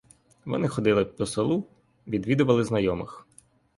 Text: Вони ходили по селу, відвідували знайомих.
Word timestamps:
Вони 0.45 0.67
ходили 0.67 1.05
по 1.05 1.25
селу, 1.25 1.67
відвідували 2.07 2.63
знайомих. 2.63 3.25